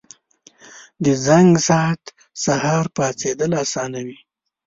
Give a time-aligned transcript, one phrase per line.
[1.03, 2.01] •د زنګ ساعت
[2.43, 4.17] سهار پاڅېدل اسانوي.